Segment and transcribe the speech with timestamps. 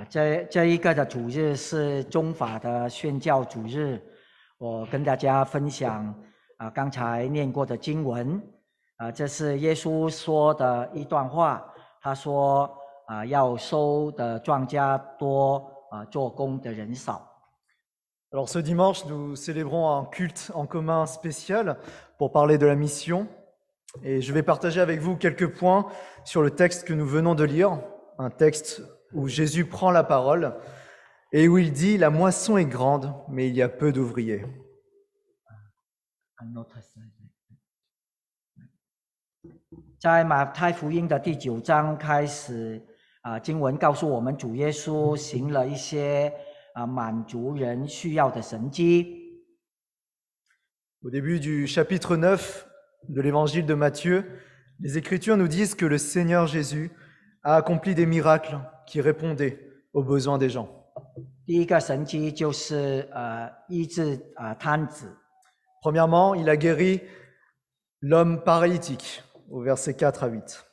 [0.00, 4.00] 啊，这这一个的主日是中法的宣教主日，
[4.58, 6.14] 我跟大家分享
[6.58, 8.42] 啊刚才念过的经文，
[8.96, 11.64] 啊，这是耶稣说的一段话，
[12.00, 12.70] 他说
[13.06, 17.22] 啊要收的庄稼多，啊做工的人少。
[18.32, 21.76] Alors ce dimanche, nous célébrons un culte en commun spécial
[22.18, 23.26] pour parler de la mission.
[24.02, 25.86] Et je vais partager avec vous quelques points
[26.24, 27.78] sur le texte que nous venons de lire,
[28.18, 28.82] un texte
[29.12, 30.54] où Jésus prend la parole
[31.32, 34.44] et où il dit, La moisson est grande, mais il y a peu d'ouvriers.
[39.98, 42.80] 在马太福音的第九章开始，
[43.22, 46.32] 啊，经文告诉我们，主耶稣行了一些
[46.74, 49.42] 啊满足人需要的神迹。
[51.02, 52.66] Au début du chapitre 9
[53.08, 54.24] de l'évangile de Matthieu,
[54.80, 56.90] les Écritures nous disent que le Seigneur Jésus
[57.43, 59.59] a accompli des miracles qui répondaient
[59.93, 60.69] aux besoins des gens.
[65.81, 67.01] Premièrement, il a guéri
[68.01, 70.65] l'homme paralytique au verset 4 à 8.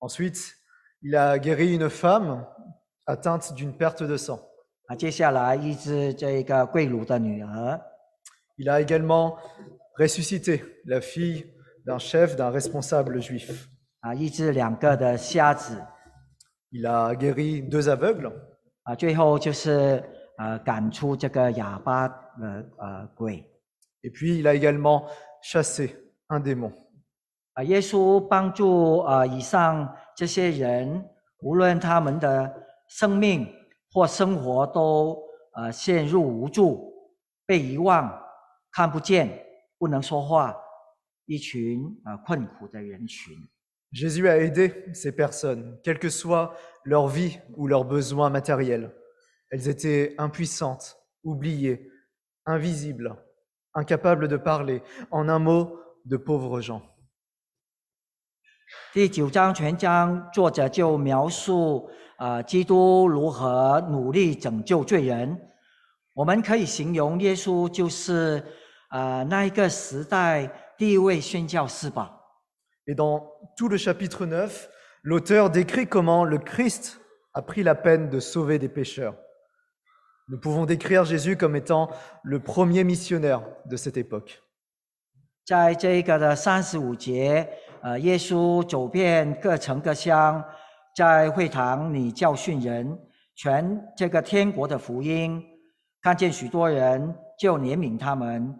[0.00, 0.56] Ensuite,
[1.02, 2.46] il a guéri une femme
[3.06, 4.40] atteinte d'une perte de sang.
[8.58, 9.36] Il a également
[9.98, 11.52] ressuscité, la fille
[11.86, 13.68] d'un chef, d'un responsable juif.
[16.72, 18.32] Il a guéri deux aveugles.
[24.04, 25.08] Et puis il a également
[25.42, 25.96] chassé
[26.28, 26.72] un démon.
[39.77, 43.33] 啊，耶稣帮助呃以上这些人，无论他们的生命或生活都呃陷入无助、被遗忘、看不见、不能说话，一群呃困苦的人群。
[43.91, 48.91] Jésus a aidé ces personnes, quelle que soit leur vie ou leurs besoins matériels.
[49.51, 51.91] Elles étaient impuissantes, oubliées,
[52.45, 53.15] invisibles,
[53.75, 54.81] incapables de parler,
[55.11, 56.81] en un mot, de pauvres gens.
[58.91, 61.87] 第九章全章，作者就描述
[62.17, 65.39] 呃基督如何努力拯救罪人。
[66.13, 68.43] 我们可以形容耶稣就是
[68.90, 72.14] 呃那一个时代第一位宣教士吧。
[72.86, 73.22] Et dans
[73.56, 74.68] tout le chapitre 9,
[75.02, 76.98] l'auteur décrit comment le Christ
[77.32, 79.14] a pris la peine de sauver des pécheurs.
[80.28, 81.90] Nous pouvons décrire Jésus comme étant
[82.22, 84.40] le premier missionnaire de cette époque.
[85.46, 87.48] 在这一个的三十五节，
[87.80, 90.44] 呃，耶稣走遍各城各乡，
[90.94, 92.98] 在会堂里教训人，
[93.36, 95.42] 传这个天国的福音，
[96.02, 98.54] 看见许多人就怜悯他们，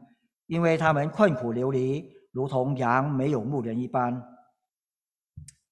[0.47, 4.23] 因为他们困苦流离，如同羊没有牧人一般。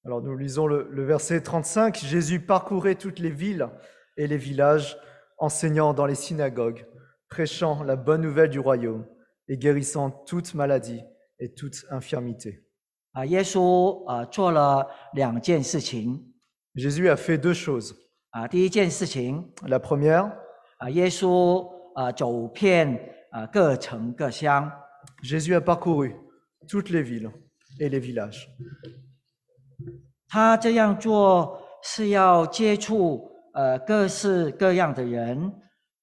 [0.04, 3.68] Alors nous lisons le, le verset 35, Jésus parcourait toutes les villes
[4.16, 4.96] et les villages,
[5.38, 6.84] enseignant dans les synagogues,
[7.28, 9.06] prêchant la bonne nouvelle du royaume
[9.48, 11.02] et guérissant toute maladie
[11.38, 12.64] et toute infirmité.
[13.12, 16.32] 啊，耶稣呃做了两件事情
[16.74, 17.92] Jésus a fait deux choses.
[18.30, 20.32] 啊，第一件事情 La première,
[20.78, 22.98] 啊，耶稣呃走遍
[23.37, 24.71] 呃各城各乡。
[25.21, 26.15] Jésus a parcouru
[26.67, 27.31] toutes les villes
[27.79, 28.47] et les villages.
[30.27, 35.53] 他这样做是要接触呃各式各样的人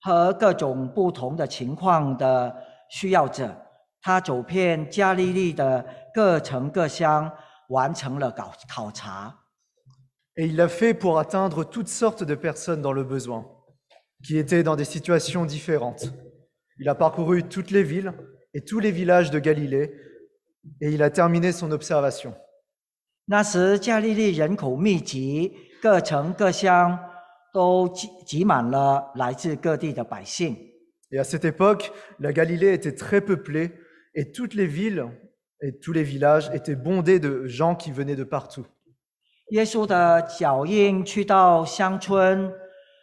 [0.00, 2.54] 和各种不同的情况的
[2.88, 3.54] 需要者。
[4.00, 5.84] 他走遍加利利的
[6.14, 7.30] 各城各乡，
[7.68, 9.34] 完成了考考察。
[10.36, 13.44] Et il l'a fait pour atteindre toutes sortes de personnes dans le besoin,
[14.22, 16.12] qui étaient dans des situations différentes.
[16.79, 18.13] Il a parcouru toutes les villes
[18.53, 19.93] et tous les villages de Galilée,
[20.81, 22.33] et il a terminé son observation.
[23.25, 26.97] 那时加利利人口密集，各城各乡
[27.53, 30.57] 都挤挤满了来自各地的百姓。
[31.11, 33.71] Et à cette époque, la Galilée était très peuplée,
[34.15, 35.05] et toutes les villes
[35.61, 38.65] et tous les villages étaient bondés de gens qui venaient de partout.
[39.51, 42.51] 耶稣的脚印去到乡村、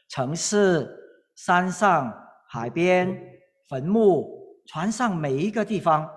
[0.09, 0.89] 城市、
[1.35, 2.13] 山上、
[2.49, 3.17] 海边、
[3.71, 6.11] 坟墓、船上每一个地方，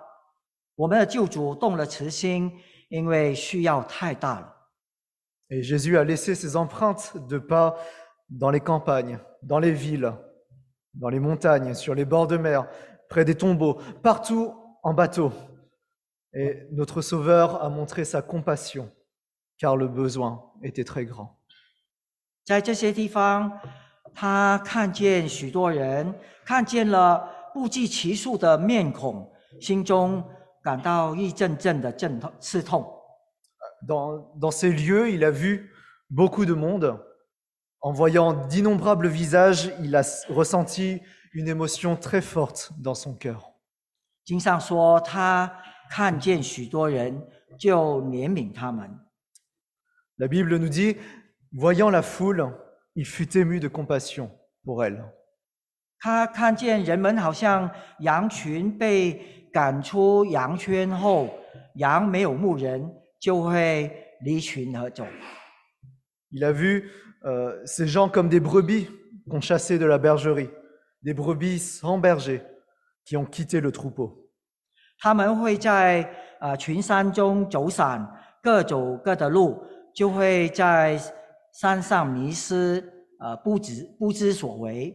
[0.75, 2.51] 我们的救主动了慈心，
[2.89, 4.55] 因为需要太大了。
[5.49, 7.75] Et Jésus a laissé ses empreintes de pas
[8.29, 10.13] dans les campagnes, dans les villes,
[10.93, 12.67] dans les montagnes, sur les bords de mer,
[13.09, 14.53] près des tombeaux, partout
[14.83, 15.31] en bateau.
[16.33, 18.91] Et notre Sauveur a montré sa compassion,
[19.57, 21.35] car le besoin était très grand.
[22.45, 23.59] 在这些地方，
[24.13, 26.13] 他看见许多人，
[26.45, 30.23] 看见了 不计其数的面孔，心中
[30.63, 32.85] 感到一阵阵的阵痛刺痛。
[33.87, 35.71] dans, dans ces lieux, il a vu
[36.09, 36.99] beaucoup de monde.
[37.81, 41.01] En voyant d'innombrables visages, il a s- ressenti
[41.33, 43.53] une émotion très forte dans son cœur.
[44.25, 45.51] 经上说，他
[45.89, 47.25] 看见许多人，
[47.57, 48.99] 就怜悯他们。
[50.17, 50.97] La Bible nous dit,
[51.53, 52.53] voyant la foule,
[52.95, 54.29] il fut ému de compassion
[54.65, 55.01] pour elle.
[56.00, 57.70] 他看见人们好像
[58.00, 61.30] 羊群被赶出羊圈后，
[61.76, 65.06] 羊没有牧人，就会离群而走。
[66.30, 66.90] Il a vu
[67.24, 68.88] euh, ces gens comme des brebis
[69.30, 70.50] qu'on chassait de la bergerie,
[71.02, 72.42] des brebis sans berger
[73.04, 74.28] qui ont quitté le troupeau.
[74.98, 76.08] 他们会在
[76.40, 78.06] 呃群山中走散，
[78.42, 79.62] 各走各的路，
[79.94, 80.98] 就会在
[81.52, 82.82] 山上迷失，
[83.20, 84.94] 呃不知不知所为。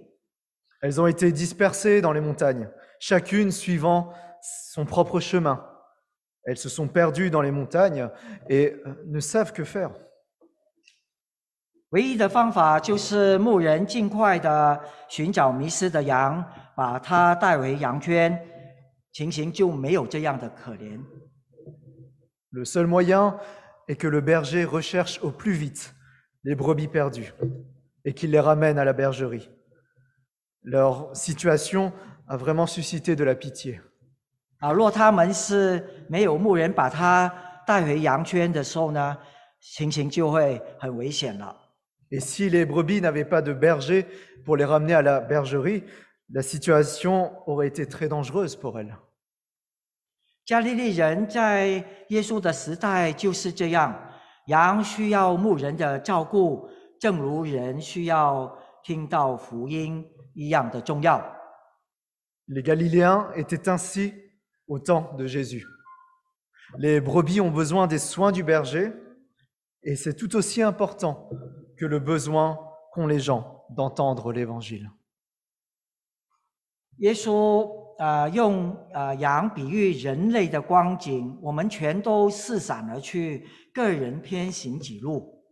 [0.82, 5.66] Elles ont été dispersées dans les montagnes, chacune suivant son propre chemin.
[6.46, 8.10] Elles se sont perdues dans les montagnes
[8.48, 9.92] et euh, ne savent que faire.
[22.52, 23.38] Le seul moyen
[23.88, 25.96] est que le berger recherche au plus vite
[26.44, 27.34] les brebis perdues
[28.06, 29.50] et qu'il les ramène à la bergerie.
[30.63, 31.93] Leur situation
[32.27, 33.81] a vraiment suscité de la pitié.
[34.61, 37.31] 啊，若他们是没有牧人把它
[37.67, 39.17] 带回羊圈的时候呢，
[39.61, 41.55] 情形就会很危险了。
[42.11, 44.07] Et si les brebis n'avaient pas de berger
[44.45, 45.85] pour les ramener à la bergerie,
[46.31, 48.95] la situation aurait été très dangereuse pour elles.
[50.47, 53.95] 加利利人在耶稣的时代就是这样，
[54.47, 56.69] 羊需要牧人的照顾，
[56.99, 60.07] 正如人需要听到福音
[60.39, 61.23] 一样的重要。
[62.47, 64.13] Les Galiléens étaient ainsi
[64.67, 65.67] au temps de Jésus.
[66.79, 68.93] Les brebis ont besoin des soins du berger
[69.83, 71.31] et c'est tout aussi important
[71.77, 72.59] que le besoin
[72.93, 74.91] qu'ont les gens d'entendre l'Évangile.
[76.99, 85.43] 耶稣啊、呃用呃羊比喻人类的光景，我们全都四散而去，个人偏行己路。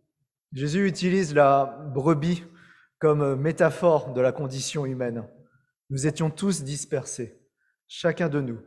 [0.53, 2.43] Jésus utilise la brebis
[2.99, 5.27] comme métaphore de la condition humaine.
[5.89, 7.39] Nous étions tous dispersés.
[7.87, 8.59] Chacun de nous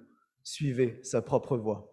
[0.45, 1.89] suivait sa propre voie.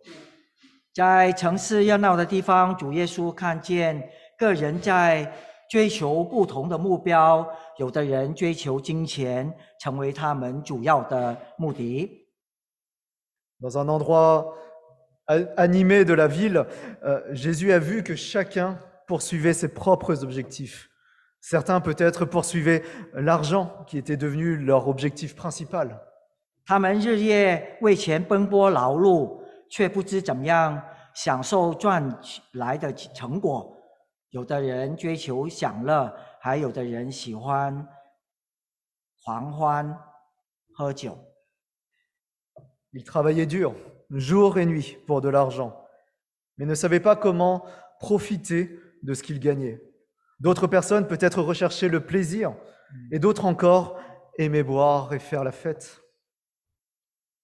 [0.93, 5.33] 在城市热闹的地方，主耶稣看见个人在
[5.69, 7.47] 追求不同的目标，
[7.79, 12.27] 有的人追求金钱，成为他们主要的目的。
[13.59, 14.53] Dans un endroit
[15.25, 16.63] a- animé de la ville,
[17.03, 18.77] euh, Jésus a vu que chacun
[19.07, 20.89] poursuivait ses propres objectifs.
[21.40, 22.82] Certains peut-être poursuivaient
[23.14, 26.00] l'argent qui était devenu leur objectif principal.
[42.92, 43.74] Ils travaillaient dur,
[44.10, 45.84] jour et nuit, pour de l'argent,
[46.56, 47.64] mais ne savaient pas comment
[48.00, 49.80] profiter de ce qu'ils gagnaient.
[50.39, 52.53] D'autres personnes peut-être recherchaient le plaisir,
[53.11, 53.97] et d'autres encore
[54.37, 55.99] aimaient boire et faire la fête.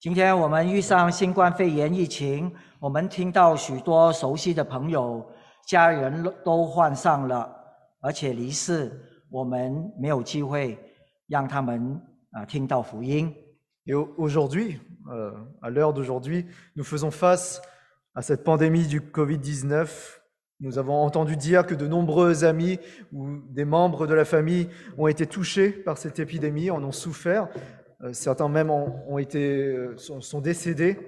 [0.00, 5.30] 今天我们遇上新冠肺炎疫情，我们听到许多熟悉的朋友、
[5.66, 7.54] 家人都患上了，
[8.00, 8.90] 而且离世，
[9.30, 10.78] 我们没有机会
[11.26, 12.00] 让他们
[12.32, 13.34] 啊、听到福音。
[13.84, 17.60] Et au- aujourd'hui, euh, à l'heure d'aujourd'hui, nous faisons face
[18.14, 19.86] à cette pandémie du Covid-19.
[20.60, 22.78] Nous avons entendu dire que de nombreux amis
[23.12, 27.48] ou des membres de la famille ont été touchés par cette épidémie, en ont souffert.
[28.02, 30.98] Euh, certains même ont, ont été, euh, sont, sont décédés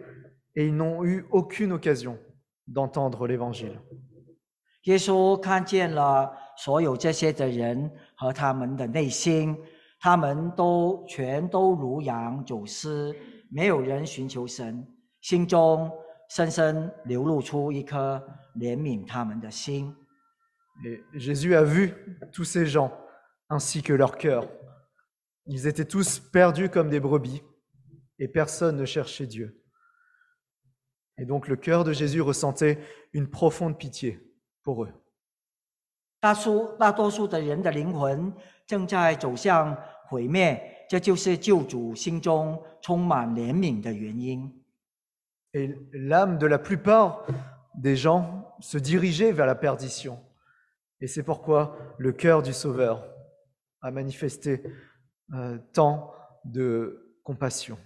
[0.57, 2.19] et ils n'ont eu aucune occasion
[2.67, 3.79] d'entendre l'Évangile.
[4.85, 9.57] 耶稣看见了所有这些的人和他们的内心，
[10.01, 13.15] 他们都全都如羊走失，
[13.49, 14.85] 没有人寻求神，
[15.21, 15.91] 心中
[16.30, 18.22] 深深流露出一颗
[18.56, 19.96] 怜悯他们的心。
[20.84, 21.94] Et Jésus a vu
[22.32, 22.92] tous ces gens
[23.50, 24.48] ainsi que leur cœur.
[25.46, 27.42] Ils étaient tous perdus comme des brebis
[28.20, 29.64] et personne ne cherchait Dieu.
[31.18, 32.80] Et donc le cœur de Jésus ressentait
[33.14, 34.20] une profonde pitié
[34.64, 34.94] pour eux.
[36.20, 38.34] 大数大多数的人的灵魂
[38.66, 39.76] 正在走向
[40.08, 44.52] 毁灭，这就是救主心中充满怜悯的原因。
[45.58, 47.26] et l'âme de la plupart
[47.76, 50.20] des gens se dirigeait vers la perdition.
[51.02, 53.08] Et c'est pourquoi le cœur du Sauveur
[53.82, 54.64] a manifesté
[55.34, 56.14] euh, tant
[56.46, 57.78] de compassion.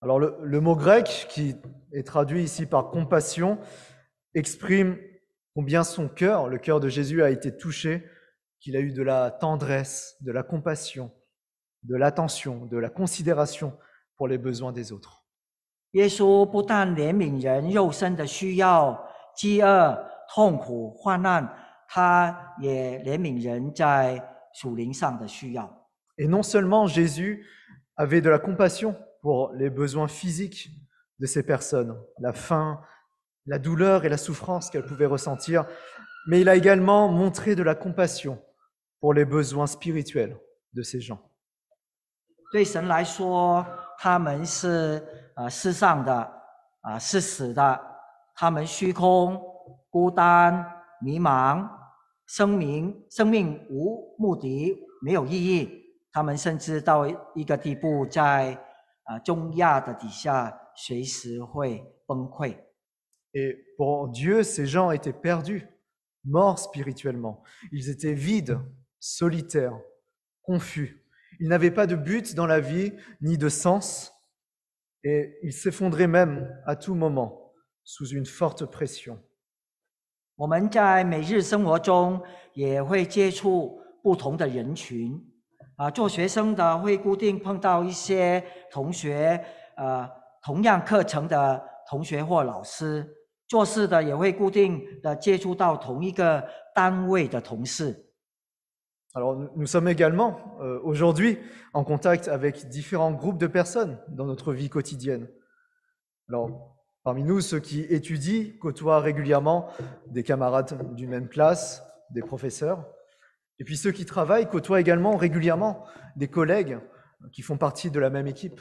[0.00, 1.54] Alors le, le mot grec qui
[1.92, 3.58] est traduit ici par compassion
[4.34, 4.98] exprime
[5.54, 8.04] combien son cœur, le cœur de Jésus, a été touché,
[8.60, 11.12] qu'il a eu de la tendresse, de la compassion,
[11.82, 13.76] de l'attention, de la considération
[14.16, 15.24] pour les besoins des autres.
[26.16, 27.46] Et non seulement Jésus
[27.96, 30.70] avait de la compassion pour les besoins physiques
[31.18, 32.80] de ces personnes, la faim,
[33.46, 35.66] la douleur et la souffrance qu'elles pouvaient ressentir,
[36.26, 38.40] mais il a également montré de la compassion
[39.00, 40.38] pour les besoins spirituels
[40.74, 41.20] de ces gens.
[63.33, 65.67] Et pour Dieu, ces gens étaient perdus,
[66.23, 67.43] morts spirituellement.
[67.71, 68.59] Ils étaient vides,
[68.99, 69.77] solitaires,
[70.41, 71.03] confus.
[71.39, 74.13] Ils n'avaient pas de but dans la vie, ni de sens,
[75.03, 79.19] et ils s'effondraient même à tout moment sous une forte pression.
[80.35, 82.21] 我们在每日生活中
[82.53, 85.19] 也会接触不同的人群，
[85.77, 89.43] 啊，做学生的会固定碰到一些同学，
[89.75, 90.09] 呃，
[90.43, 93.03] 同样课程的同学或老师；
[93.51, 96.43] 做事的也会固定的接触到同一个
[96.75, 98.03] 单位的同事。
[99.13, 101.39] Alors nous nous sommes également euh, aujourd'hui
[101.73, 105.27] en contact avec différents groupes de personnes dans notre vie quotidienne.
[106.29, 109.69] Alors parmi nous, ceux qui étudient côtoient régulièrement
[110.07, 111.81] des camarades d'une même classe,
[112.11, 112.85] des professeurs.
[113.59, 116.77] Et puis ceux qui travaillent côtoient également régulièrement des collègues
[117.31, 118.59] qui font partie de la même équipe.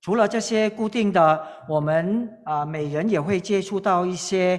[0.00, 4.58] 除了这些固定的，我们啊、每人也会接触到一些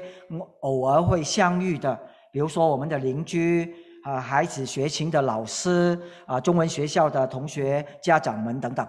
[0.62, 1.98] 偶尔会相遇的，
[2.32, 8.88] 比如说我们的邻居啊、孩子学琴的老师啊、中文学校的同学、家长们等等。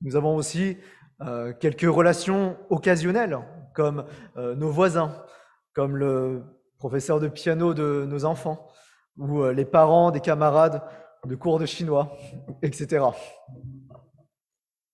[0.00, 0.76] Nous avons aussi
[1.20, 3.38] euh, quelques relations occasionnelles,
[3.74, 4.04] comme
[4.36, 5.10] euh, nos voisins,
[5.72, 6.42] comme le
[6.78, 8.58] professeur de piano de nos enfants,
[9.16, 10.82] ou euh, les parents des camarades
[11.24, 12.10] de cours de chinois,
[12.62, 13.06] etc.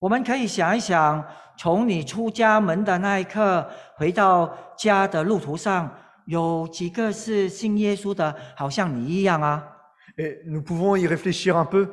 [0.01, 1.23] 我们可以想一想，
[1.59, 9.77] 从你出家门的那一刻回到家的路途上，有几个是信耶稣的，好像你一样啊
[10.17, 11.93] ？Et nous pouvons y réfléchir un peu.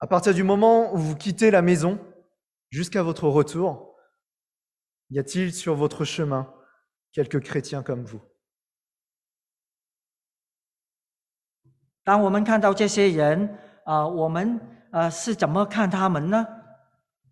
[0.00, 1.98] À partir du moment où vous quittez la maison
[2.70, 3.94] jusqu'à votre retour,
[5.08, 6.52] y a-t-il sur votre chemin
[7.12, 8.20] quelques chrétiens comme vous
[12.02, 14.60] 当我们看到这些人，啊、我们
[14.90, 16.44] 呃是怎么看他们呢？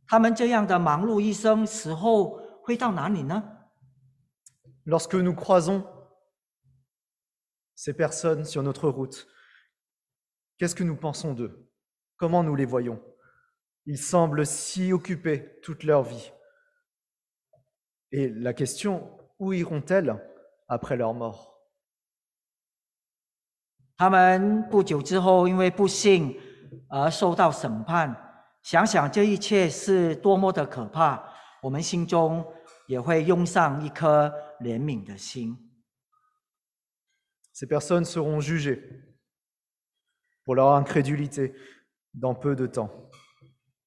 [0.08, 3.44] 他们这样的忙碌一生，死后会到哪里呢？
[4.86, 5.86] Lorsque nous croisons
[7.76, 9.28] ces personnes sur notre route,
[10.58, 11.70] qu'est-ce que nous pensons d'eux
[12.18, 13.02] Comment nous les voyons
[13.86, 16.32] Ils semblent si occupés toute leur vie.
[18.12, 20.16] Et la question, où iront-elles
[20.68, 21.52] après leur mort
[23.96, 26.36] 他们不久之后因为不幸
[26.90, 28.27] 而受到审判，
[28.63, 31.23] 想想这一切是多么的可怕，
[31.63, 32.45] 我们心中
[32.87, 34.29] 也会涌上一颗
[34.61, 35.57] 怜悯的心。
[37.55, 38.83] Ces personnes seront jugées
[40.45, 41.55] pour leur incrédulité
[42.15, 42.91] dans peu de temps.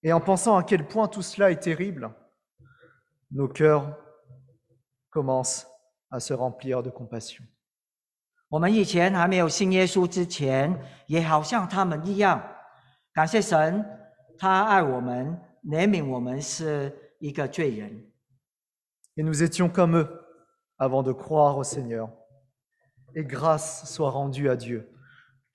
[0.03, 2.11] Et en pensant à quel point tout cela est terrible,
[3.29, 3.95] nos cœurs
[5.09, 5.65] commencent
[6.09, 7.43] à se remplir de compassion.
[8.49, 12.41] 我们以前还没有信耶稣之前，也好像他们一样。
[13.13, 14.00] 感谢神，
[14.41, 17.91] 他爱我们，怜悯我们是一个罪人。
[19.15, 20.07] Et nous étions comme eux
[20.77, 22.09] avant de croire au Seigneur.
[23.13, 24.89] Et grâce soit rendue à Dieu,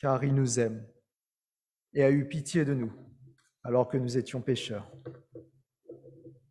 [0.00, 0.86] car il nous aime
[1.94, 2.92] et a eu pitié de nous
[3.64, 4.84] alors que nous étions pécheurs.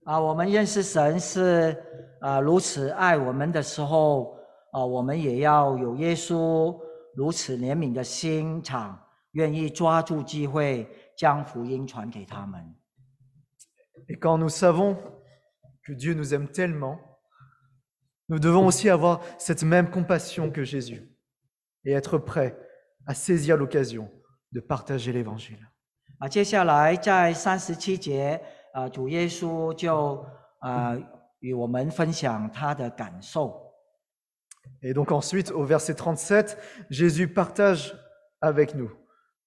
[0.03, 1.81] 啊，我们认识神是
[2.19, 4.37] 啊如此爱我们的时候，
[4.73, 6.77] 啊，我们也要有耶稣
[7.15, 8.99] 如此怜悯的心肠，
[9.31, 10.85] 愿意抓住机会
[11.16, 12.74] 将福音传给他们。
[14.08, 14.96] Et quand nous savons
[15.82, 16.98] que Dieu nous aime tellement,
[18.28, 21.12] nous devons aussi avoir cette même compassion que Jésus
[21.84, 22.56] et être prêts
[23.06, 24.10] à saisir l'occasion
[24.52, 25.58] de partager l'Évangile.
[26.18, 28.40] 啊，接下来在三十七节，
[28.72, 30.24] 啊，主耶稣就
[30.58, 30.96] 啊
[31.40, 33.74] 与我们分享他的感受。
[34.82, 36.58] Et donc ensuite, au verset 37,
[36.90, 37.94] Jésus partage
[38.40, 38.90] avec nous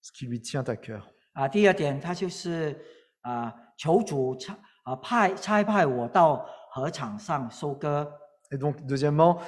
[0.01, 1.13] ce qui lui tient à cœur.
[1.38, 2.76] 啊，第二点，他就是
[3.20, 8.12] 啊，求主差啊派差派我到禾场上收割。
[8.50, 9.38] Et donc, deuxièmement,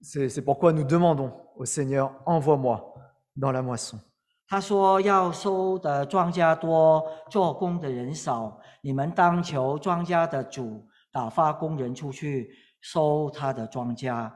[0.00, 2.92] c'est pourquoi nous demandons au Seigneur, envoie-moi
[3.36, 4.00] dans la moisson.
[4.48, 12.50] 他说要收的庄稼多，做工的人少，你们当求庄稼的主打发工人出去
[12.80, 14.32] 收他的庄稼。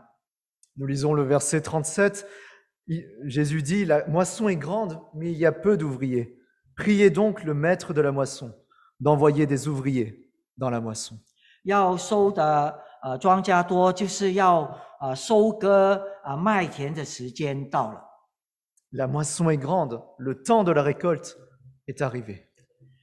[0.77, 2.25] Nous lisons le verset 37.
[2.88, 6.38] Il- Jésus dit, la moisson est grande, mais il y a peu d'ouvriers.
[6.76, 8.54] Priez donc le maître de la moisson
[9.00, 11.18] d'envoyer des ouvriers dans la moisson.
[11.64, 18.02] 要收的呃庄稼多，就是要呃收割啊麦田的时间到了。
[18.92, 21.36] La moisson est grande, le temps de la récolte
[21.88, 22.46] est arrivé.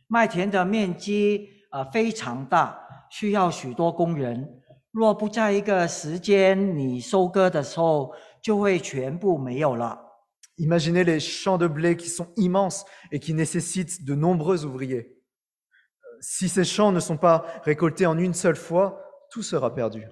[0.09, 2.79] 麦田的面积呃非常大，
[3.11, 4.63] 需要许多工人。
[4.93, 10.01] 若不在一个时间你收割的时候， 就会全部没有了。
[10.59, 15.07] Imaginez les champs de blé qui sont immenses et qui nécessitent de nombreux ouvriers.
[15.07, 20.07] Euh, Si ces champs ne sont pas récoltés en une seule fois, tout sera perdu.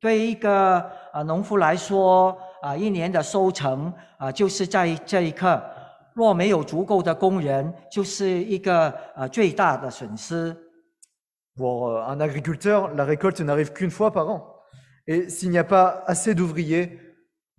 [0.00, 5.62] 对一个呃农夫来说，啊、一年的收成啊、就是在这一刻。
[6.14, 10.56] 若没有足够的工人，就是一个呃最大的损失。
[11.56, 14.62] Pour euh, un agriculteur, la récolte n'arrive qu'une fois par an.
[15.06, 16.98] Et s'il n'y a pas assez d'ouvriers,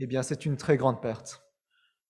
[0.01, 1.39] eh bien c'est une très grande perte.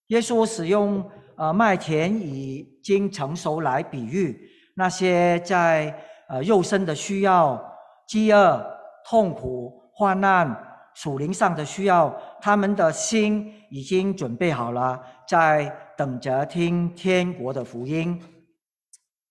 [0.07, 5.93] 耶稣使用呃麦田已经成熟来比喻那些在
[6.29, 7.62] 呃肉身的需要、
[8.07, 8.65] 饥饿、
[9.10, 10.55] 痛苦、患难、
[10.96, 18.22] 属灵上的需要，他们的心已经准备好了，在等着听天国的福音。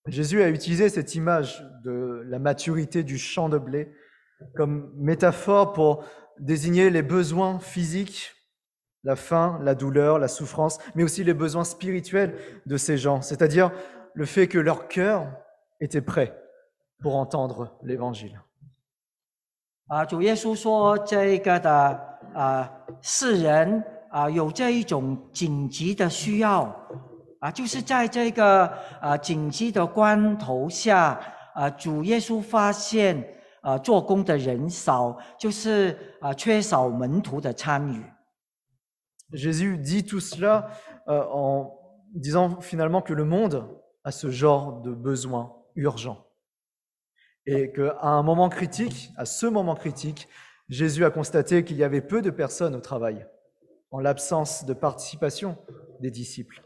[0.05, 3.89] Jésus a utilisé cette image de la maturité du champ de blé
[4.55, 6.03] comme métaphore pour
[6.39, 8.31] désigner les besoins physiques,
[9.04, 12.36] la faim, la douleur, la souffrance, mais aussi les besoins spirituels
[12.66, 13.70] de ces gens, c'est-à-dire
[14.14, 15.26] le fait que leur cœur
[15.80, 16.38] était prêt
[17.00, 18.40] pour entendre l'évangile.
[19.92, 20.06] 啊，
[39.32, 40.70] Jésus dit tout cela
[41.08, 41.78] euh, en
[42.14, 43.68] disant finalement que le monde
[44.04, 46.26] a ce genre de besoin urgent.
[47.46, 50.28] Et qu'à un moment critique, à ce moment critique,
[50.68, 53.26] Jésus a constaté qu'il y avait peu de personnes au travail,
[53.90, 55.56] en l'absence de participation
[56.00, 56.62] des disciples.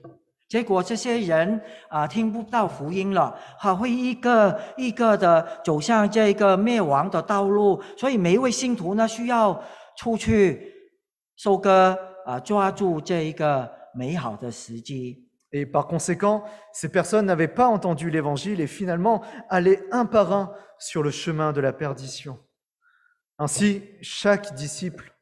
[12.26, 15.24] 啊抓住这一个美好的时机。
[15.52, 21.02] Et par conséquent, ces personnes n'avaient pas entendu l'évangile et finalement allaient un par un sur
[21.02, 22.36] le chemin de la perdition.
[23.38, 25.12] Ainsi, chaque disciple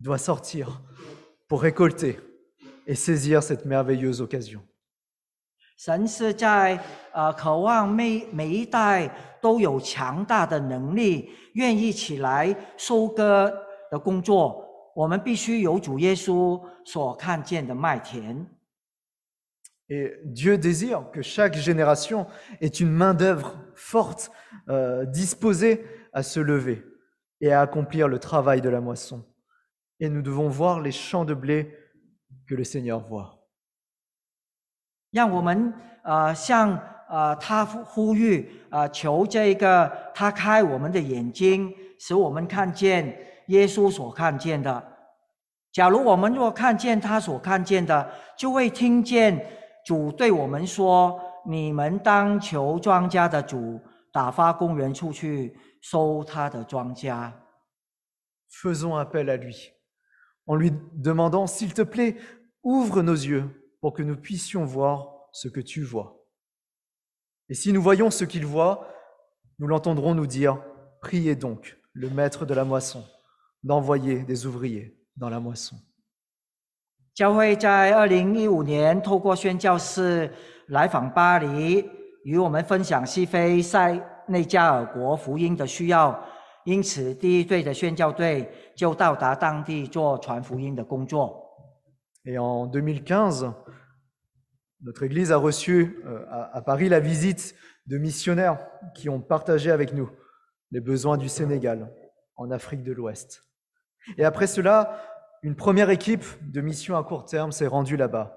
[0.00, 0.82] doit sortir
[1.48, 2.18] pour récolter
[2.88, 4.60] et saisir cette merveilleuse occasion.
[5.78, 6.78] 神是在
[7.12, 9.08] 呃渴望每每一代
[9.40, 13.52] 都有强大的能力，愿意起来收割
[13.90, 14.65] 的工作。
[14.95, 18.45] 我们必须有主耶稣所看见的麦田。
[19.89, 22.25] Et Dieu désire que chaque génération
[22.61, 24.31] ait une main-d'œuvre forte,
[24.69, 26.81] euh, disposée à se lever
[27.41, 29.25] et à accomplir le travail de la moisson.
[29.99, 31.77] Et nous devons voir les champs de blé
[32.47, 33.37] que le Seigneur voit.
[35.11, 43.13] 让我们呃向呃他呼呼吁呃求这个他开我们的眼睛，使我们看见
[43.47, 44.97] 耶稣所看见的。
[45.71, 49.45] 假如我们若看见他所看见的，就会听见
[49.85, 53.79] 主对我们说：“你们当求庄稼的主
[54.11, 57.31] 打发工人出去收他的庄稼。”
[58.51, 59.71] Faisons appel à lui,
[60.45, 62.17] en lui demandant, s'il te plaît,
[62.63, 66.17] ouvre nos yeux pour que nous puissions voir ce que tu vois.
[67.47, 68.87] Et si nous voyons ce qu'il voit,
[69.57, 70.61] nous l'entendrons nous dire,
[70.99, 73.05] priez donc le maître de la moisson
[73.65, 75.75] d'envoyer des ouvriers dans la moisson.
[77.13, 80.31] 教会在二零一五年透过宣教士
[80.67, 81.85] 来访巴黎，
[82.23, 86.17] 与我们分享西非塞内加尔国福音的需要。
[86.63, 91.43] 因此，第一队的宣教队就到达当地做传福音的工作。
[92.23, 93.51] Et en 2015,
[94.83, 97.55] notre Église a reçu euh, à, à Paris la visite
[97.87, 98.59] de missionnaires
[98.93, 100.09] qui ont partagé avec nous
[100.69, 101.91] les besoins du Sénégal
[102.35, 103.43] en Afrique de l'Ouest.
[104.16, 105.00] Et après cela,
[105.42, 108.36] une première équipe de mission à court terme s'est rendue là-bas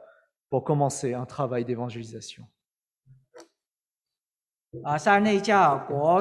[0.50, 2.46] pour commencer un travail d'évangélisation.
[4.84, 6.18] 啊，塞内加尔国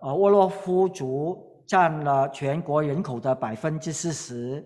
[0.00, 4.64] 呃沃洛夫族，占了全国人口的百分之四十。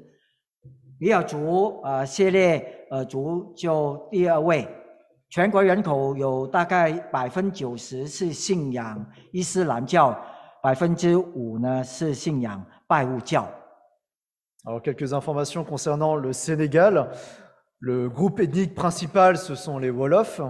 [0.99, 4.69] 比尔族呃谢列尔族就第二位，
[5.31, 10.15] 全国人口有大概百分之九十是信仰伊斯兰教，
[10.62, 13.48] 百分之五呢是信仰拜物教。
[14.66, 17.10] Alors, quelques informations concernant le Sénégal.
[17.80, 20.42] Le groupe ethnique principal, ce sont les Wolofs,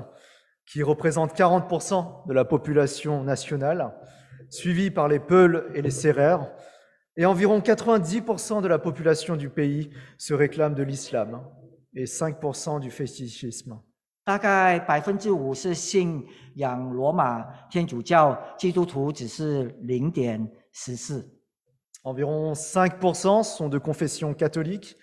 [0.66, 3.94] qui représentent 40% de la population nationale,
[4.50, 6.50] suivis par les Peuls et les Sérères.
[7.16, 11.44] Et environ 90% de la population du pays se réclame de l'islam
[11.94, 13.80] et 5% du fétichisme.
[14.25, 21.29] 大概百分之五是信仰罗马天主教，基督徒只是零点十四。
[22.05, 24.95] Environ 5% sont de confession catholique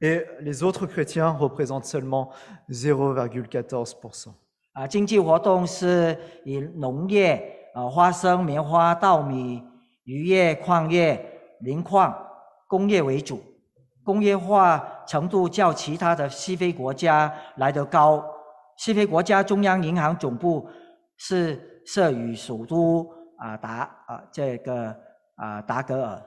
[0.00, 2.30] et les autres chrétiens représentent seulement
[2.68, 4.34] 0,14%.
[4.72, 9.62] 啊，经济活动是以农业、啊花生、棉花、稻米、
[10.04, 11.24] 渔业、矿业、
[11.60, 12.14] 磷矿、
[12.68, 13.42] 工业为主，
[14.04, 18.22] 工业化程度较其他的西非国家来得高。
[18.77, 20.67] 西非国家中央银行总部
[21.17, 24.95] 是设于首都啊达啊这个
[25.35, 26.21] 啊达格尔。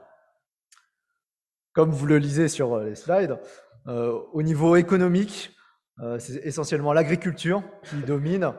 [1.74, 3.36] Comme vous le lisez sur euh, les slides,
[3.88, 5.50] euh, au niveau économique,
[6.00, 8.52] euh, c'est essentiellement l'agriculture qui domine,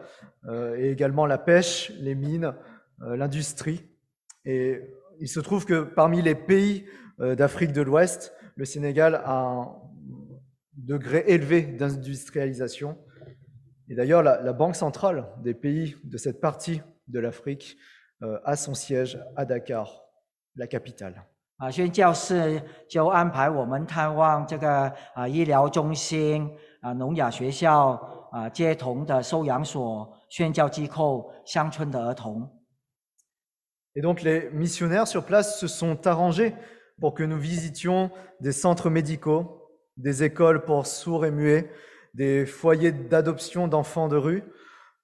[0.47, 2.54] euh, et également la pêche, les mines,
[3.01, 3.89] euh, l'industrie.
[4.43, 4.82] Et
[5.19, 6.86] il se trouve que parmi les pays
[7.19, 9.75] euh, d'Afrique de l'Ouest, le Sénégal a un
[10.73, 12.97] degré élevé d'industrialisation.
[13.90, 17.76] Et d'ailleurs, la, la, Banque centrale des pays de cette partie de l'Afrique
[18.22, 20.05] euh, a son siège à Dakar,
[20.55, 21.26] la capitale.
[21.59, 21.70] Ah,
[33.96, 36.55] et donc les missionnaires sur place se sont arrangés
[37.00, 41.70] pour que nous visitions des centres médicaux, des écoles pour sourds et muets,
[42.14, 44.44] des foyers d'adoption d'enfants de rue,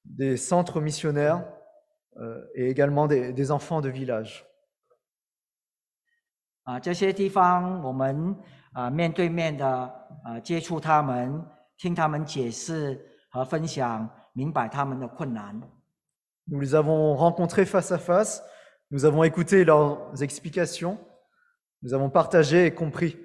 [0.04, 1.44] des centres missionnaires
[2.18, 4.46] euh, et également des, enfants de village.
[16.48, 18.42] Nous les avons rencontrés face à face,
[18.90, 20.98] nous avons écouté leurs explications,
[21.82, 23.16] nous avons partagé et compris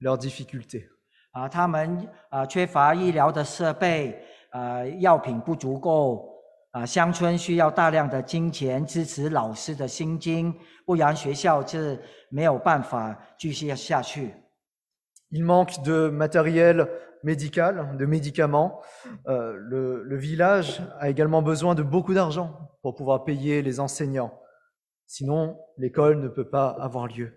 [0.00, 0.88] leurs difficultés.
[1.32, 6.28] 啊，他们啊缺乏医疗的设备，啊药品不足够，
[6.70, 14.34] 啊乡村需要大量的金钱支持老师的薪金，不然学校是没有办法继续下去。
[15.30, 16.88] Il manque de matériel
[17.22, 18.80] médical, de médicaments.
[19.26, 24.32] Euh, le, le village a également besoin de beaucoup d'argent pour pouvoir payer les enseignants.
[25.06, 27.32] Sinon, l'école ne peut pas avoir lieu.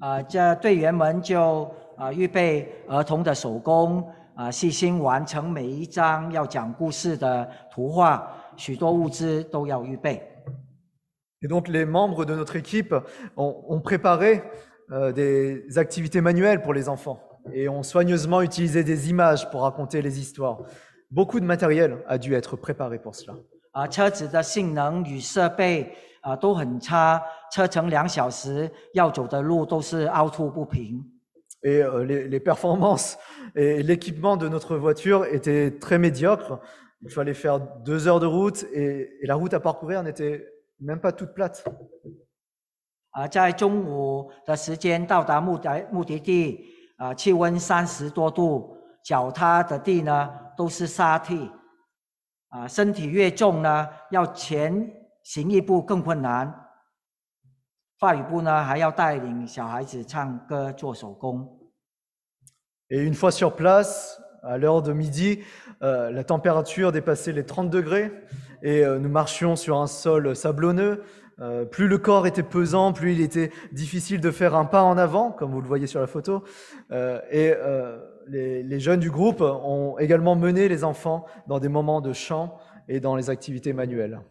[0.00, 4.02] 啊，这队员们就啊预备儿童的手工，
[4.34, 10.22] 啊细心完成每一张要讲故事的图画，许多物资都要预备。
[11.42, 12.94] Et donc, les membres de notre équipe
[13.36, 14.42] ont, ont préparé
[14.90, 17.18] euh, des activités manuelles pour les enfants
[17.52, 20.58] et ont soigneusement utilisé des images pour raconter les histoires.
[21.10, 23.34] Beaucoup de matériel a dû être préparé pour cela.
[23.72, 31.04] 啊，车子的性能与设备啊都很差，车程两小时，要走的路都是凹凸不平。
[31.62, 33.18] Et euh, les, les performances
[33.54, 36.58] et l'équipement de notre voiture étaient très médiocres.
[37.02, 40.42] Il fallait faire deux heures de route et, et la route à parcourir n'était
[40.78, 41.62] même pas toute plate.
[43.10, 46.64] 啊，在中午的时间到达目的目的地，
[46.96, 51.50] 啊，气温三十多度，脚踏的地呢都是沙地，
[52.50, 54.90] 啊，身体越重呢，要前
[55.24, 56.54] 行一步更困难。
[57.99, 61.47] 话语部呢还要带领小孩子唱歌、做手工。
[62.89, 65.39] Et une fois sur place, à l'heure de midi,
[65.81, 68.11] euh, la température dépassait les 30 degrés
[68.61, 71.03] et euh, nous marchions sur un sol sablonneux.
[71.41, 74.97] Euh, plus le corps était pesant, plus il était difficile de faire un pas en
[74.97, 76.43] avant, comme vous le voyez sur la photo.
[76.91, 81.69] Euh, et euh, les, les jeunes du groupe ont également mené les enfants dans des
[81.69, 84.21] moments de chant et dans les activités manuelles.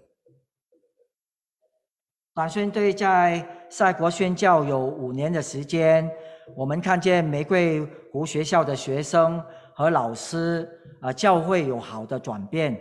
[2.40, 6.10] 短宣队在赛国宣教有五年的时间，
[6.56, 10.66] 我们看见玫瑰湖学校的学生和老师
[11.02, 12.80] 啊、教会有好的转变。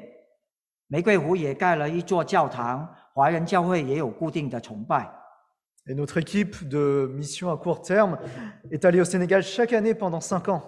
[0.86, 5.10] 玫瑰湖也盖了一座教堂，华人教会也有固定的崇拜。
[5.88, 8.16] Et notre équipe de mission à court terme
[8.70, 10.62] est allée au Sénégal chaque année pendant cinq ans.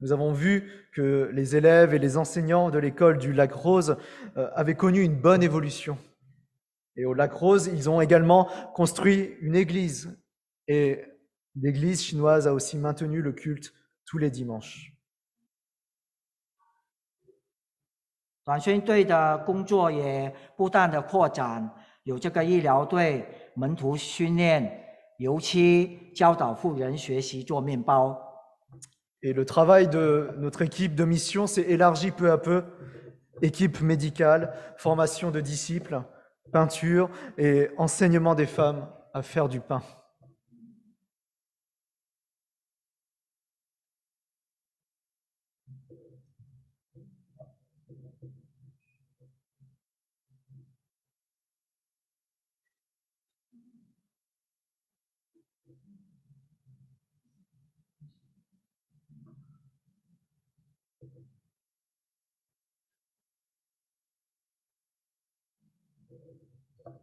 [0.00, 3.96] Nous avons vu que les élèves et les enseignants de l'école du Lac Rose
[4.36, 5.98] euh, avaient connu une bonne évolution.
[6.95, 10.19] Et au Lac Rose, ils ont également construit une église.
[10.67, 11.03] Et
[11.55, 13.73] l'église chinoise a aussi maintenu le culte
[14.05, 14.93] tous les dimanches.
[18.43, 21.69] 短宣队的工作也不断的扩展，
[22.03, 24.85] 有这个医疗队、门徒训练、
[25.17, 28.17] 油漆、教导富人学习做面包。
[29.21, 32.63] Et le travail de notre équipe de mission s'est élargi peu à peu.
[33.41, 36.01] Équipe médicale, formation de disciples,
[36.50, 39.82] peinture et enseignement des femmes à faire du pain.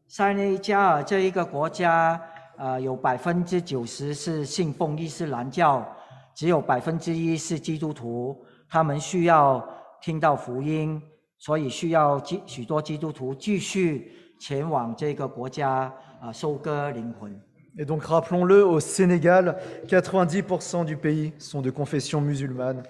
[0.08, 2.20] 塞内加尔这一个国家，
[2.58, 5.88] 呃，有百分之九十是信奉伊斯兰教，
[6.34, 8.44] 只有百分之一是基督徒。
[8.70, 9.68] 他们需要
[10.02, 11.02] 听到福音，
[11.38, 17.40] 所以需要基许多基督徒继续前往这个国家啊、收割灵魂。
[17.78, 22.84] Et donc rappelons-le, au Sénégal, 90% du pays sont de confession musulmane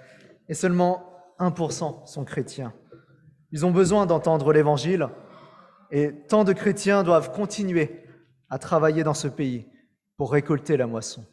[0.47, 1.03] et seulement
[1.37, 2.73] 1% sont chrétiens.
[3.51, 5.07] Ils ont besoin d'entendre l'Évangile
[5.91, 8.03] Et tant de chrétiens doivent continuer
[8.49, 9.67] à travailler dans ce pays
[10.17, 11.25] pour récolter la moisson.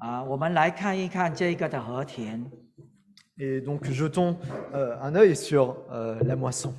[0.00, 0.24] Ah,
[3.38, 4.36] et donc jetons
[4.74, 6.74] euh, un œil sur euh, la moisson.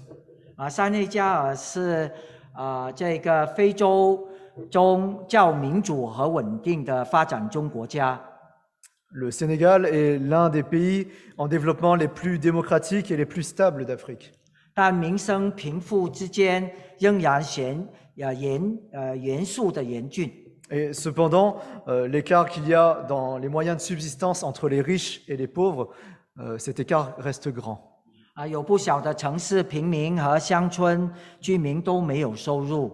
[9.11, 13.85] Le Sénégal est l'un des pays en développement les plus démocratiques et les plus stables
[13.85, 14.33] d'Afrique.
[14.73, 20.31] 但民生贫富之间仍然显呃严呃严肃的严峻
[20.71, 25.23] Et cependant, euh, l'écart qu'il y a dans les moyens de subsistance entre les riches
[25.27, 25.89] et les pauvres,
[26.37, 27.79] euh, cet écart reste grand.
[28.35, 32.91] 啊，有不少的城市平民和乡村居民都没有收入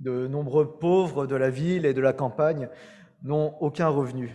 [0.00, 2.68] De nombreux pauvres de la ville et de la campagne
[3.24, 4.30] n'ont aucun revenu.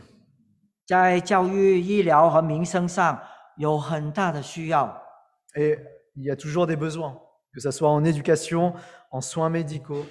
[0.85, 3.17] 在教育、医疗和民生上
[3.55, 4.93] 有很大的需要
[5.55, 5.79] Et
[6.16, 7.20] il y a toujours des besoins,
[7.52, 8.74] que ce soit en éducation,
[9.10, 10.04] en soins médicaux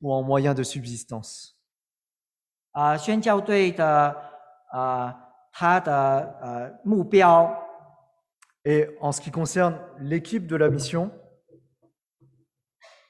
[0.00, 1.56] ou en moyens de subsistance.
[2.72, 4.16] 啊，宣教队的
[4.72, 5.14] 啊，
[5.52, 7.56] 他的呃目标
[8.64, 11.10] Et en ce qui concerne l'équipe de la mission,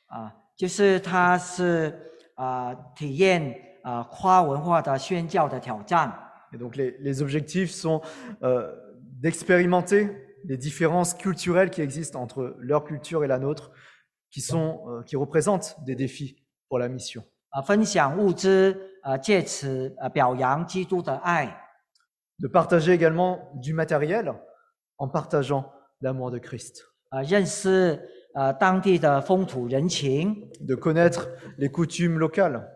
[0.07, 6.13] 啊，就是他是啊体验啊跨文化的宣教的挑战。
[6.53, 8.01] et donc les, les objectifs sont
[8.43, 8.73] euh,
[9.21, 10.09] d'expérimenter
[10.48, 13.72] les différences culturelles qui existent entre leur culture et la nôtre,
[14.32, 17.24] qui, sont, euh, qui représentent des défis pour la mission.
[22.40, 24.34] De partager également du matériel
[24.98, 26.86] en partageant l'amour de Christ.
[30.60, 32.70] De connaître les coutumes locales.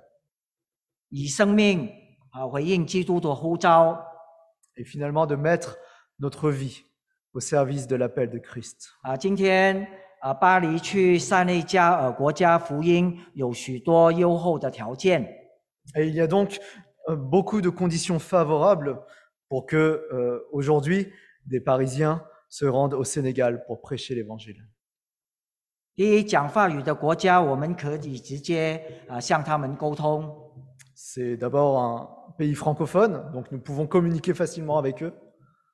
[4.77, 5.77] Et finalement de mettre
[6.19, 6.88] notre vie
[7.32, 8.88] au service de l'appel de Christ.
[9.02, 9.16] 啊。
[9.16, 9.86] 今天
[10.20, 15.22] 啊，巴黎去塞内加尔国家福音有许多优厚的条件
[15.94, 16.58] Et il y a donc
[17.08, 18.98] euh, beaucoup de conditions favorables
[19.48, 19.76] pour que
[20.12, 21.12] euh, aujourd'hui
[21.46, 24.56] des Parisiens se rendent au Sénégal pour prêcher l'Évangile.
[25.94, 30.24] 第一，讲法语的国家，我们可以直接啊向他们沟通。
[30.96, 35.12] C'est d'abord un pays francophone, donc nous pouvons communiquer facilement avec eux.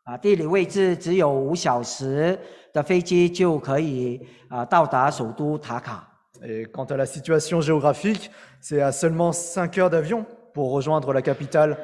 [0.05, 2.39] 啊，地理位置只有五小时
[2.71, 6.07] 的飞机就可以啊到达首都塔卡。
[6.43, 8.29] Et quant à la situation géographique,
[8.61, 11.75] c'est à seulement 5 heures d'avion pour rejoindre la capitale,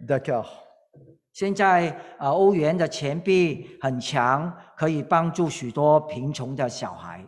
[0.00, 0.44] Dakar.
[1.32, 7.24] 现在啊，欧元的钱币很强，可以帮助许多贫穷的小孩。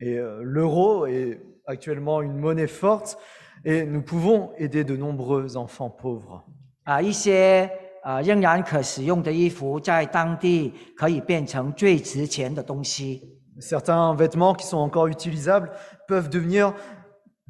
[0.00, 3.16] Et euh, l'euro est actuellement une monnaie forte
[3.64, 6.42] et nous pouvons aider de nombreux enfants pauvres.
[6.84, 7.70] 啊，一些
[8.02, 13.38] 啊仍然可使用的衣服，在当地可以变成最值钱的东西。
[13.60, 15.70] Certains vêtements qui sont encore utilisables
[16.08, 16.74] peuvent devenir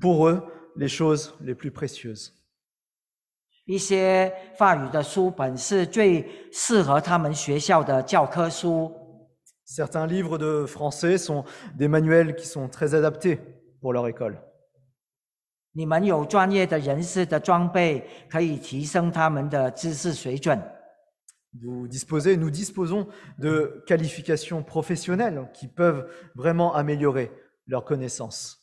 [0.01, 0.43] pour eux
[0.77, 2.33] les choses les plus précieuses.
[3.65, 8.93] 一些法语的书本是最适合他们学校的教科书。
[9.65, 11.45] Certains livres de français sont
[11.79, 13.38] des manuels qui sont très adaptés
[13.81, 14.37] pour leur école.
[15.74, 20.60] 你们有专业的人士的装备，可以提升他们的知识水准。
[21.62, 23.08] Vous disposez, nous disposons
[23.40, 27.32] de qualifications professionnelles qui peuvent vraiment améliorer
[27.66, 28.54] leurs connaissances.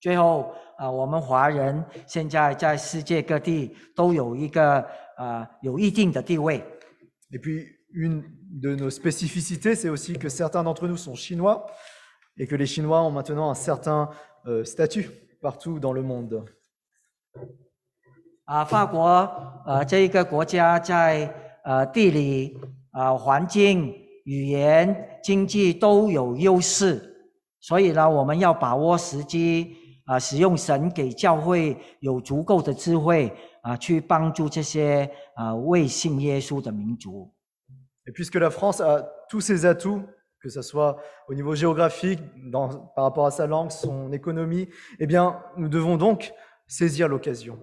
[0.00, 4.84] 最后啊、我们华人现在在世界各地都有一个
[5.16, 6.64] 啊、有一定的地位。
[7.30, 8.24] Et puis, une
[8.60, 11.66] de nos spécificités, c'est aussi que certains d'entre nous sont chinois
[12.38, 14.08] et que les Chinois ont maintenant un certain
[14.46, 15.10] euh, statut
[15.44, 16.44] partout dans le monde.
[18.44, 19.00] 啊，法国
[19.64, 21.32] 呃这一个国家在
[21.64, 22.58] 呃地理
[22.90, 29.76] 啊、环境、语言、经济都有优势，所以呢，我们要把握时机
[30.06, 37.32] 啊、使用神给教会有足够的智慧啊、去帮助这些啊、未信耶稣的民族。
[38.06, 40.02] Et puisque la France a tous ses atouts,
[40.45, 42.19] que ce soit au niveau géographique,
[42.51, 46.35] par rapport à sa langue, son économie, eh bien, nous devons donc
[46.67, 47.57] saisir l'occasion.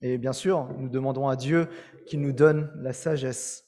[0.00, 1.68] Et bien sûr, nous demandons à Dieu
[2.04, 3.64] qu'il nous donne la sagesse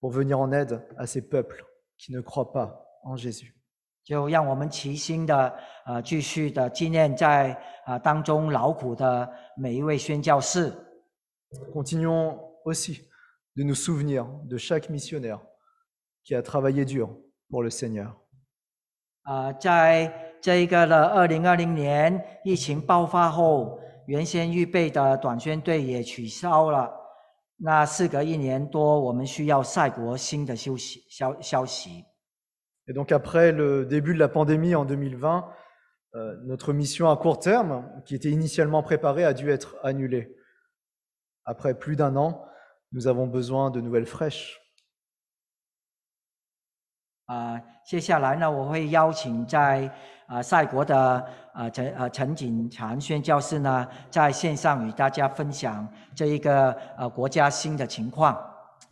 [0.00, 1.64] pour venir en aide à ces peuples
[1.96, 3.54] qui ne croient pas en Jésus.
[11.72, 13.08] Continuons aussi
[13.54, 15.40] de nous souvenir de chaque missionnaire
[16.24, 17.16] qui a travaillé dur
[17.48, 18.14] pour le Seigneur.
[19.22, 26.92] 啊、在这一个的二零二零年疫情爆发后，原先预备的短宣队也取消了。
[27.56, 32.04] 那事隔一年多，我们需要赛国新的消息消消息。
[32.86, 35.48] Et donc après le début de la pandémie en 2020,
[36.16, 40.36] euh, notre mission à court terme, qui était initialement préparée, a dû être annulée.
[41.46, 42.44] Après plus d'un an,
[42.92, 44.60] nous avons besoin de nouvelles fraîches.
[47.26, 49.90] 啊、接下来呢，我会邀请在
[50.26, 58.36] 啊、赛国的啊陈啊陈景长宣教师呢，在线上与大家分享这一个呃国家新的情况。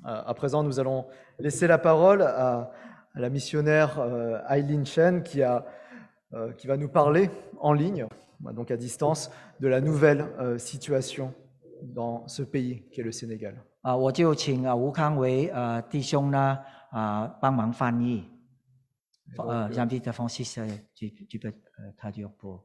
[0.05, 1.05] Euh, à présent, nous allons
[1.38, 2.68] laisser la parole à,
[3.14, 5.62] à la missionnaire euh, Aileen Chen qui, a,
[6.35, 8.07] euh, qui va nous parler en ligne,
[8.53, 11.33] donc à distance, de la nouvelle euh, situation
[11.83, 13.55] dans ce pays qui est le Sénégal.
[13.83, 16.59] 啊、我就请啊吴康维呃弟兄呢
[16.92, 18.22] 啊，幫忙翻 Mandi,
[19.72, 20.12] yang tidak
[22.14, 22.61] 一步